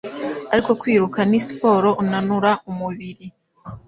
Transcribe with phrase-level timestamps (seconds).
[0.53, 3.25] ariko kwiruka ni siporo unanura umubiri